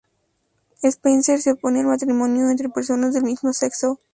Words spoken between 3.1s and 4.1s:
del mismo sexo.